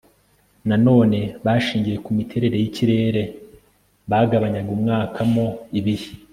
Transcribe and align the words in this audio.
nanone 0.69 1.19
bashingiye 1.45 1.97
ku 2.05 2.09
miterere 2.17 2.55
y'ikirere 2.61 3.23
bagabanyaga 4.09 4.69
umwaka 4.77 5.19
mo 5.33 5.47
ibihe 5.79 6.09